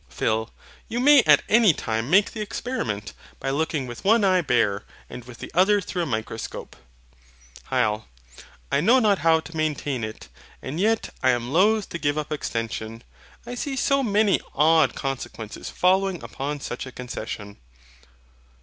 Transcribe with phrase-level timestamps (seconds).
[0.09, 0.49] PHIL.
[0.87, 5.23] You may at any time make the experiment, by looking with one eye bare, and
[5.25, 6.75] with the other through a microscope.
[7.69, 8.05] HYL.
[8.71, 10.27] I know not how to maintain it;
[10.59, 13.03] and yet I am loath to give up EXTENSION,
[13.45, 17.57] I see so many odd consequences following upon such a concession.